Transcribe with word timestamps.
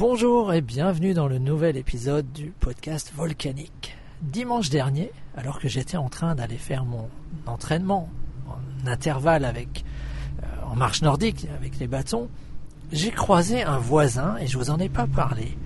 Bonjour 0.00 0.54
et 0.54 0.62
bienvenue 0.62 1.12
dans 1.12 1.28
le 1.28 1.36
nouvel 1.36 1.76
épisode 1.76 2.32
du 2.32 2.54
podcast 2.58 3.12
Volcanique. 3.14 3.94
Dimanche 4.22 4.70
dernier, 4.70 5.12
alors 5.36 5.60
que 5.60 5.68
j'étais 5.68 5.98
en 5.98 6.08
train 6.08 6.34
d'aller 6.34 6.56
faire 6.56 6.86
mon 6.86 7.10
entraînement 7.44 8.08
en 8.48 8.88
intervalle 8.88 9.44
avec 9.44 9.84
euh, 10.42 10.46
en 10.72 10.74
marche 10.74 11.02
nordique 11.02 11.46
avec 11.54 11.78
les 11.78 11.86
bâtons, 11.86 12.30
j'ai 12.90 13.10
croisé 13.10 13.62
un 13.62 13.76
voisin 13.76 14.38
et 14.40 14.46
je 14.46 14.56
vous 14.56 14.70
en 14.70 14.78
ai 14.78 14.88
pas 14.88 15.06
parlé. 15.06 15.58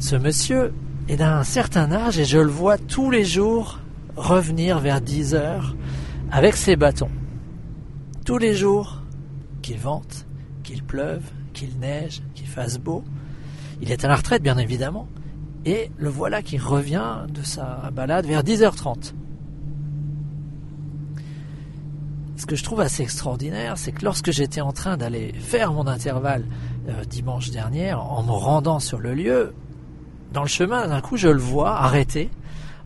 Ce 0.00 0.16
monsieur 0.16 0.74
est 1.08 1.16
d'un 1.16 1.42
certain 1.42 1.92
âge 1.92 2.18
et 2.18 2.26
je 2.26 2.36
le 2.36 2.50
vois 2.50 2.76
tous 2.76 3.10
les 3.10 3.24
jours 3.24 3.78
revenir 4.16 4.80
vers 4.80 5.00
10 5.00 5.34
heures 5.34 5.74
avec 6.30 6.56
ses 6.56 6.76
bâtons. 6.76 7.10
Tous 8.26 8.36
les 8.36 8.54
jours, 8.54 9.00
qu'il 9.62 9.78
vente, 9.78 10.26
qu'il 10.62 10.84
pleuve, 10.84 11.22
qu'il 11.54 11.78
neige, 11.78 12.20
qu'il 12.34 12.48
fasse 12.48 12.76
beau. 12.76 13.02
Il 13.82 13.90
est 13.90 14.04
à 14.04 14.08
la 14.08 14.14
retraite, 14.14 14.42
bien 14.42 14.58
évidemment. 14.58 15.08
Et 15.64 15.90
le 15.98 16.08
voilà 16.08 16.40
qui 16.40 16.56
revient 16.56 17.26
de 17.28 17.42
sa 17.42 17.90
balade 17.92 18.26
vers 18.26 18.44
10h30. 18.44 19.12
Ce 22.36 22.46
que 22.46 22.54
je 22.54 22.62
trouve 22.62 22.80
assez 22.80 23.02
extraordinaire, 23.02 23.76
c'est 23.76 23.90
que 23.90 24.04
lorsque 24.04 24.30
j'étais 24.30 24.60
en 24.60 24.72
train 24.72 24.96
d'aller 24.96 25.32
faire 25.32 25.72
mon 25.72 25.88
intervalle 25.88 26.46
euh, 26.88 27.04
dimanche 27.04 27.50
dernier, 27.50 27.92
en 27.92 28.22
me 28.22 28.30
rendant 28.30 28.78
sur 28.78 29.00
le 29.00 29.14
lieu, 29.14 29.52
dans 30.32 30.42
le 30.42 30.48
chemin, 30.48 30.86
d'un 30.86 31.00
coup, 31.00 31.16
je 31.16 31.28
le 31.28 31.40
vois 31.40 31.76
arrêté, 31.76 32.30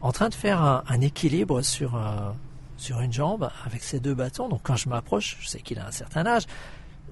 en 0.00 0.12
train 0.12 0.30
de 0.30 0.34
faire 0.34 0.62
un, 0.62 1.00
équilibre 1.02 1.60
sur, 1.60 1.94
euh, 1.94 2.30
sur 2.78 3.00
une 3.00 3.12
jambe 3.12 3.50
avec 3.66 3.82
ses 3.82 4.00
deux 4.00 4.14
bâtons. 4.14 4.48
Donc 4.48 4.60
quand 4.62 4.76
je 4.76 4.88
m'approche, 4.88 5.36
je 5.40 5.48
sais 5.48 5.60
qu'il 5.60 5.78
a 5.78 5.86
un 5.86 5.92
certain 5.92 6.26
âge, 6.26 6.44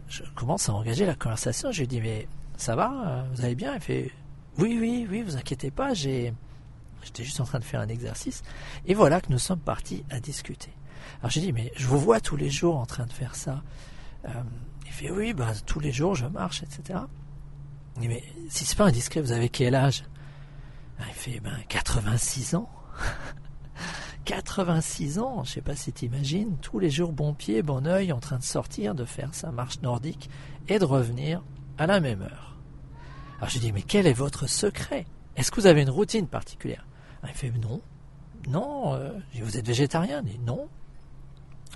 je 0.09 0.23
commence 0.35 0.71
à 0.71 0.75
engager 0.75 1.05
la 1.05 1.15
conversation. 1.15 1.71
Je 1.71 1.81
lui 1.81 1.89
dis 1.89 2.01
mais 2.01 2.29
ça 2.57 2.77
va, 2.77 2.93
euh, 3.07 3.23
vous 3.35 3.45
allez 3.45 3.55
bien? 3.55 3.75
Il 3.75 3.81
fait 3.81 4.11
oui 4.59 4.79
oui 4.81 5.07
oui, 5.11 5.23
vous 5.23 5.37
inquiétez 5.37 5.71
pas, 5.71 5.95
j'ai 5.95 6.33
j'étais 7.03 7.25
juste 7.25 7.41
en 7.41 7.45
train 7.45 7.59
de 7.59 7.65
faire 7.65 7.81
un 7.81 7.89
exercice. 7.89 8.43
Et 8.87 8.95
voilà 8.95 9.21
que 9.21 9.31
nous 9.31 9.39
sommes 9.39 9.59
partis 9.59 10.05
à 10.11 10.21
discuter. 10.21 10.73
Alors 11.21 11.31
j'ai 11.31 11.41
dit, 11.41 11.53
mais 11.53 11.73
je 11.77 11.87
vous 11.87 11.99
vois 11.99 12.21
tous 12.21 12.37
les 12.37 12.51
jours 12.51 12.77
en 12.77 12.87
train 12.87 13.07
de 13.07 13.13
faire 13.13 13.35
ça. 13.35 13.63
Euh, 14.27 14.31
il 14.87 14.93
fait, 14.93 15.11
oui, 15.11 15.35
bah, 15.35 15.53
tous 15.67 15.81
les 15.81 15.93
jours 15.93 16.15
je 16.15 16.27
marche, 16.27 16.63
etc. 16.63 17.01
Il 18.01 18.09
mais 18.09 18.23
si 18.49 18.65
c'est 18.65 18.77
pas 18.77 18.87
indiscret, 18.87 19.21
vous 19.21 19.33
avez 19.33 19.49
quel 19.49 19.75
âge? 19.75 20.05
Ah, 20.99 21.05
Il 21.09 21.15
fait, 21.15 21.41
ben, 21.41 21.57
86 21.69 22.55
ans. 22.55 22.69
86 24.25 25.19
ans, 25.19 25.45
je 25.45 25.53
sais 25.53 25.61
pas 25.61 25.77
si 25.77 25.93
tu 25.93 26.07
imagines, 26.07 26.57
tous 26.63 26.79
les 26.79 26.91
jours 26.91 27.13
bon 27.13 27.35
pied, 27.35 27.63
bon 27.63 27.87
oeil, 27.87 28.13
en 28.13 28.21
train 28.21 28.39
de 28.39 28.43
sortir, 28.43 28.95
de 28.95 29.05
faire 29.05 29.35
sa 29.35 29.51
marche 29.51 29.81
nordique 29.83 30.31
et 30.69 30.79
de 30.79 30.85
revenir 30.85 31.43
à 31.79 31.87
la 31.87 32.01
même 32.01 32.23
heure. 32.23 32.57
Alors 33.39 33.49
je 33.49 33.59
dis, 33.59 33.73
mais 33.73 33.83
quel 33.83 34.07
est 34.07 34.13
votre 34.13 34.47
secret? 34.47 35.07
Est-ce 35.37 35.51
que 35.51 35.61
vous 35.61 35.67
avez 35.67 35.83
une 35.83 35.91
routine 35.91 36.27
particulière? 36.27 36.87
Ah, 37.23 37.29
Il 37.29 37.35
fait, 37.35 37.51
non. 37.51 37.81
Non, 38.49 38.95
euh, 38.95 39.11
vous 39.43 39.57
êtes 39.57 39.67
végétarien? 39.67 40.23
Il 40.25 40.33
dit, 40.33 40.39
non. 40.39 40.69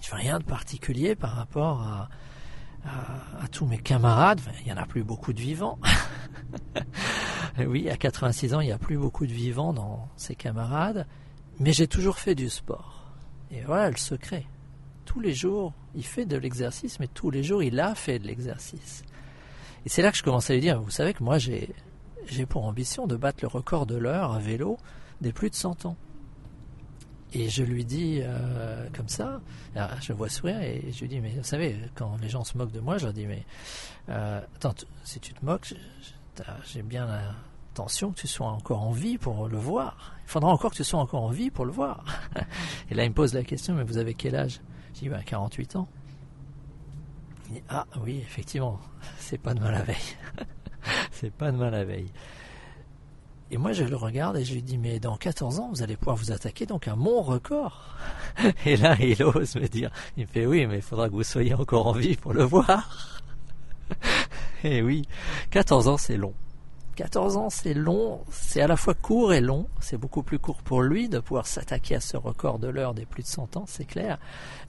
Je 0.01 0.09
fais 0.09 0.17
rien 0.17 0.39
de 0.39 0.45
particulier 0.45 1.15
par 1.15 1.33
rapport 1.33 1.83
à, 1.83 2.09
à, 2.85 3.49
tous 3.49 3.67
mes 3.67 3.79
camarades. 3.79 4.41
il 4.61 4.67
n'y 4.67 4.73
en 4.73 4.77
a 4.77 4.87
plus 4.87 5.03
beaucoup 5.03 5.33
de 5.33 5.41
vivants. 5.41 5.79
oui, 7.59 7.89
à 7.91 7.97
86 7.97 8.55
ans, 8.55 8.61
il 8.61 8.67
n'y 8.67 8.73
a 8.73 8.79
plus 8.79 8.97
beaucoup 8.97 9.27
de 9.27 9.33
vivants 9.33 9.73
dans 9.73 10.09
ses 10.17 10.35
camarades. 10.35 11.07
Mais 11.59 11.73
j'ai 11.73 11.89
toujours 11.89 12.19
fait 12.19 12.35
du 12.35 12.49
sport. 12.49 13.05
Et 13.51 13.62
voilà 13.62 13.91
le 13.91 13.97
secret. 13.97 14.45
Tous 15.05 15.21
les 15.21 15.35
jours, 15.35 15.73
il 15.95 16.05
fait 16.05 16.27
de 16.27 16.37
l'exercice, 16.37 17.01
mais 17.01 17.09
tous 17.09 17.31
les 17.31 17.43
jours, 17.43 17.62
il 17.62 17.81
a 17.81 17.95
fait 17.95 18.19
de 18.19 18.27
l'exercice. 18.27 19.03
Et 19.87 19.89
c'est 19.89 20.03
là 20.03 20.11
que 20.11 20.17
je 20.17 20.23
commence 20.23 20.51
à 20.51 20.55
lui 20.55 20.61
dire, 20.61 20.81
vous 20.81 20.91
savez 20.91 21.15
que 21.15 21.23
moi, 21.23 21.39
j'ai, 21.39 21.75
pour 22.48 22.65
ambition 22.65 23.07
de 23.07 23.17
battre 23.17 23.39
le 23.43 23.48
record 23.48 23.87
de 23.87 23.97
l'heure 23.97 24.33
à 24.33 24.39
vélo 24.39 24.79
des 25.21 25.33
plus 25.33 25.51
de 25.51 25.55
100 25.55 25.87
ans. 25.87 25.97
Et 27.34 27.51
je 27.51 27.62
lui 27.62 27.84
dis 27.84 28.21
euh, 28.23 28.87
comme 28.95 29.09
ça, 29.09 29.41
je 30.00 30.12
vois 30.15 30.31
sourire 30.31 30.62
et 30.62 30.91
je 30.93 31.00
lui 31.00 31.09
dis, 31.09 31.21
mais 31.21 31.34
vous 31.37 31.44
savez, 31.44 31.77
quand 31.94 32.16
les 32.22 32.28
gens 32.28 32.43
se 32.43 32.56
moquent 32.56 32.72
de 32.72 32.81
moi, 32.81 32.97
je 32.97 33.05
leur 33.05 33.12
dis, 33.12 33.27
mais 33.27 33.44
euh, 34.09 34.41
attends, 34.56 34.75
si 35.05 35.21
tu 35.21 35.34
te 35.34 35.44
moques, 35.44 35.75
j'ai 36.65 36.83
bien 36.83 37.06
l'intention 37.06 38.12
que 38.12 38.21
tu 38.21 38.27
sois 38.27 38.47
encore 38.47 38.83
en 38.83 38.93
vie 38.93 39.19
pour 39.19 39.49
le 39.49 39.59
voir. 39.59 40.15
Il 40.25 40.31
faudra 40.31 40.50
encore 40.50 40.71
que 40.71 40.77
tu 40.77 40.84
sois 40.84 41.00
encore 41.00 41.22
en 41.22 41.31
vie 41.31 41.50
pour 41.50 41.66
le 41.66 41.72
voir. 41.72 42.05
et 42.91 42.95
là, 42.95 43.05
il 43.05 43.10
me 43.10 43.15
pose 43.15 43.34
la 43.34 43.45
question, 43.45 43.75
mais 43.75 43.84
vous 43.84 43.99
avez 43.99 44.15
quel 44.15 44.34
âge? 44.34 44.60
Je 44.95 45.00
dis, 45.00 45.09
ben, 45.10 45.22
48 45.22 45.77
ans. 45.77 45.89
Ah 47.69 47.86
oui, 48.03 48.19
effectivement, 48.19 48.78
c'est 49.19 49.38
pas 49.38 49.54
demain 49.54 49.70
la 49.70 49.82
veille. 49.82 50.16
c'est 51.12 51.32
pas 51.32 51.50
demain 51.50 51.70
la 51.70 51.84
veille. 51.84 52.10
Et 53.50 53.56
moi, 53.56 53.72
je 53.72 53.84
le 53.84 53.97
regarde 53.97 54.36
et 54.36 54.44
je 54.44 54.53
lui 54.53 54.62
dis, 54.62 54.76
mais 54.76 55.00
dans 55.00 55.16
14 55.16 55.59
ans, 55.59 55.70
vous 55.70 55.82
allez 55.82 55.97
pouvoir 55.97 56.16
vous 56.16 56.32
attaquer 56.32 56.66
donc 56.66 56.86
à 56.86 56.97
mon 56.97 57.22
record. 57.22 57.97
Et 58.66 58.76
là, 58.76 58.94
il 59.00 59.22
ose 59.22 59.54
me 59.56 59.66
dire, 59.66 59.91
il 60.19 60.25
me 60.25 60.28
fait, 60.28 60.44
oui, 60.44 60.66
mais 60.66 60.76
il 60.76 60.82
faudra 60.82 61.09
que 61.09 61.14
vous 61.14 61.22
soyez 61.22 61.54
encore 61.54 61.86
en 61.86 61.92
vie 61.92 62.16
pour 62.16 62.34
le 62.34 62.44
voir. 62.44 63.22
Et 64.65 64.82
oui, 64.82 65.09
14 65.50 65.88
ans, 65.88 65.97
c'est 65.97 66.19
long. 66.19 66.34
14 66.98 67.36
ans, 67.36 67.48
c'est 67.48 67.75
long, 67.75 68.25
c'est 68.28 68.60
à 68.60 68.66
la 68.66 68.76
fois 68.76 68.92
court 68.92 69.32
et 69.32 69.41
long. 69.41 69.69
C'est 69.78 69.97
beaucoup 69.97 70.25
plus 70.25 70.41
court 70.41 70.64
pour 70.64 70.82
lui 70.82 71.09
de 71.09 71.20
pouvoir 71.20 71.47
s'attaquer 71.47 71.94
à 71.94 72.00
ce 72.00 72.16
record 72.16 72.59
de 72.59 72.66
l'heure 72.66 72.92
des 72.92 73.06
plus 73.06 73.22
de 73.22 73.28
100 73.28 73.56
ans, 73.56 73.66
c'est 73.69 73.84
clair. 73.84 74.19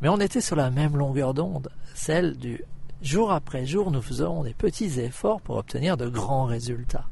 Mais 0.04 0.10
on 0.10 0.20
était 0.20 0.40
sur 0.40 0.56
la 0.56 0.70
même 0.70 0.96
longueur 0.96 1.34
d'onde, 1.34 1.72
celle 1.96 2.38
du 2.38 2.64
jour 3.02 3.32
après 3.32 3.66
jour, 3.66 3.90
nous 3.90 4.04
faisons 4.04 4.44
des 4.44 4.54
petits 4.54 5.00
efforts 5.00 5.42
pour 5.42 5.56
obtenir 5.56 5.98
de 5.98 6.08
grands 6.08 6.46
résultats. 6.46 7.10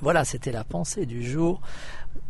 Voilà, 0.00 0.24
c'était 0.24 0.52
la 0.52 0.64
pensée 0.64 1.04
du 1.04 1.22
jour. 1.22 1.60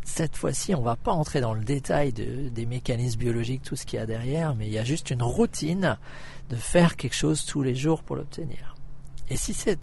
Cette 0.02 0.36
fois-ci, 0.36 0.74
on 0.74 0.80
ne 0.80 0.84
va 0.84 0.96
pas 0.96 1.12
entrer 1.12 1.40
dans 1.40 1.54
le 1.54 1.62
détail 1.62 2.12
des 2.12 2.66
mécanismes 2.66 3.20
biologiques, 3.20 3.62
tout 3.62 3.76
ce 3.76 3.86
qu'il 3.86 4.00
y 4.00 4.02
a 4.02 4.06
derrière, 4.06 4.56
mais 4.56 4.66
il 4.66 4.72
y 4.72 4.78
a 4.78 4.84
juste 4.84 5.10
une 5.10 5.22
routine 5.22 5.96
de 6.50 6.56
faire 6.56 6.96
quelque 6.96 7.14
chose 7.14 7.46
tous 7.46 7.62
les 7.62 7.76
jours 7.76 8.02
pour 8.02 8.16
l'obtenir. 8.16 8.74
Et 9.30 9.36
si 9.36 9.54
cet 9.54 9.78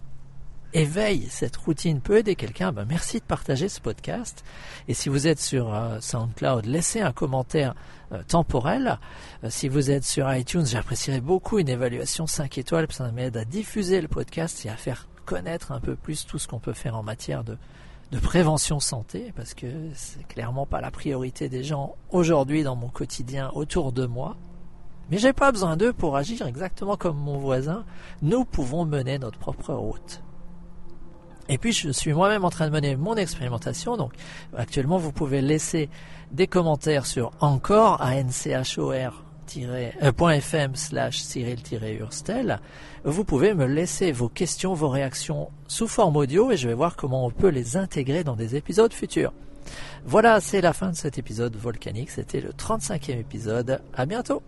éveil, 0.73 1.27
cette 1.29 1.57
routine 1.57 2.01
peut 2.01 2.17
aider 2.17 2.35
quelqu'un, 2.35 2.71
ben 2.71 2.85
merci 2.85 3.19
de 3.19 3.23
partager 3.23 3.69
ce 3.69 3.79
podcast. 3.81 4.43
Et 4.87 4.93
si 4.93 5.09
vous 5.09 5.27
êtes 5.27 5.39
sur 5.39 5.73
euh, 5.73 5.99
SoundCloud, 5.99 6.65
laissez 6.65 7.01
un 7.01 7.11
commentaire 7.11 7.75
euh, 8.11 8.21
temporel. 8.27 8.99
Euh, 9.43 9.49
si 9.49 9.67
vous 9.67 9.91
êtes 9.91 10.03
sur 10.03 10.31
iTunes, 10.33 10.65
j'apprécierais 10.65 11.21
beaucoup 11.21 11.59
une 11.59 11.69
évaluation 11.69 12.27
5 12.27 12.57
étoiles, 12.57 12.87
parce 12.87 12.99
que 12.99 13.05
ça 13.05 13.11
m'aide 13.11 13.37
à 13.37 13.45
diffuser 13.45 14.01
le 14.01 14.07
podcast 14.07 14.65
et 14.65 14.69
à 14.69 14.75
faire 14.75 15.07
connaître 15.25 15.71
un 15.71 15.79
peu 15.79 15.95
plus 15.95 16.25
tout 16.25 16.39
ce 16.39 16.47
qu'on 16.47 16.59
peut 16.59 16.73
faire 16.73 16.95
en 16.95 17.03
matière 17.03 17.43
de, 17.43 17.57
de 18.11 18.19
prévention 18.19 18.79
santé, 18.79 19.31
parce 19.35 19.53
que 19.53 19.67
c'est 19.93 20.27
clairement 20.27 20.65
pas 20.65 20.81
la 20.81 20.91
priorité 20.91 21.49
des 21.49 21.63
gens 21.63 21.95
aujourd'hui 22.09 22.63
dans 22.63 22.75
mon 22.75 22.89
quotidien 22.89 23.51
autour 23.53 23.91
de 23.91 24.05
moi. 24.05 24.37
Mais 25.11 25.17
j'ai 25.17 25.33
pas 25.33 25.51
besoin 25.51 25.75
d'eux 25.75 25.93
pour 25.93 26.15
agir 26.15 26.45
exactement 26.45 26.95
comme 26.95 27.17
mon 27.17 27.39
voisin. 27.39 27.83
Nous 28.21 28.45
pouvons 28.45 28.85
mener 28.85 29.17
notre 29.17 29.39
propre 29.39 29.73
route. 29.73 30.21
Et 31.49 31.57
puis 31.57 31.73
je 31.73 31.89
suis 31.89 32.13
moi-même 32.13 32.45
en 32.45 32.49
train 32.49 32.67
de 32.67 32.71
mener 32.71 32.95
mon 32.95 33.15
expérimentation. 33.15 33.97
Donc 33.97 34.13
actuellement 34.55 34.97
vous 34.97 35.11
pouvez 35.11 35.41
laisser 35.41 35.89
des 36.31 36.47
commentaires 36.47 37.05
sur 37.05 37.31
encore 37.41 38.01
à 38.01 38.15
nchor 38.23 39.13
.fm 39.49 40.75
slash 40.75 41.19
Cyril-Hurstel, 41.19 42.59
vous 43.03 43.23
pouvez 43.23 43.53
me 43.53 43.65
laisser 43.65 44.11
vos 44.11 44.29
questions, 44.29 44.73
vos 44.73 44.89
réactions 44.89 45.49
sous 45.67 45.87
forme 45.87 46.17
audio 46.17 46.51
et 46.51 46.57
je 46.57 46.67
vais 46.67 46.73
voir 46.73 46.95
comment 46.95 47.25
on 47.25 47.31
peut 47.31 47.49
les 47.49 47.77
intégrer 47.77 48.23
dans 48.23 48.35
des 48.35 48.55
épisodes 48.55 48.93
futurs. 48.93 49.33
Voilà, 50.05 50.39
c'est 50.39 50.61
la 50.61 50.73
fin 50.73 50.89
de 50.89 50.95
cet 50.95 51.17
épisode 51.17 51.55
volcanique. 51.55 52.11
C'était 52.11 52.41
le 52.41 52.51
35e 52.51 53.19
épisode. 53.19 53.81
À 53.93 54.05
bientôt! 54.05 54.41